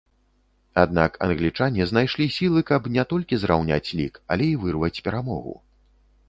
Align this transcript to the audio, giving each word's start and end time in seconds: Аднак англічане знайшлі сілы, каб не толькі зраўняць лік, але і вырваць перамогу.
Аднак 0.83 1.17
англічане 1.25 1.81
знайшлі 1.91 2.25
сілы, 2.37 2.63
каб 2.71 2.89
не 2.97 3.03
толькі 3.11 3.39
зраўняць 3.43 3.93
лік, 4.01 4.13
але 4.37 4.45
і 4.55 4.57
вырваць 4.65 4.95
перамогу. 5.11 5.55